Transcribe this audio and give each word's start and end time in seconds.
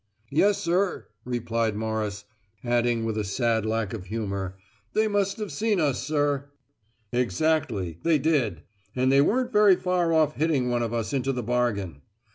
"Yes, 0.31 0.57
sir," 0.57 1.05
replied 1.25 1.75
Morris, 1.75 2.25
adding 2.63 3.05
with 3.05 3.19
a 3.19 3.23
sad 3.23 3.67
lack 3.67 3.93
of 3.93 4.05
humour 4.05 4.55
"They 4.93 5.07
must 5.07 5.37
have 5.37 5.51
seen 5.51 5.79
us, 5.79 6.01
sir!" 6.01 6.49
"Exactly: 7.11 7.99
they 8.01 8.17
did. 8.17 8.63
And 8.95 9.11
they 9.11 9.21
weren't 9.21 9.53
very 9.53 9.75
far 9.75 10.11
off 10.11 10.37
hitting 10.37 10.71
one 10.71 10.81
of 10.81 10.91
us 10.91 11.13
into 11.13 11.31
the 11.31 11.43
bargain. 11.43 12.01